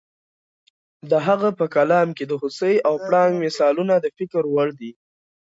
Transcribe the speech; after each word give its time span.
د 1.09 1.13
هغه 1.27 1.49
په 1.59 1.65
کلام 1.75 2.07
کې 2.17 2.25
د 2.27 2.33
هوسۍ 2.41 2.75
او 2.87 2.93
پړانګ 3.05 3.33
مثالونه 3.45 3.93
د 3.99 4.05
فکر 4.17 4.43
وړ 4.53 4.67
دي. 4.79 4.91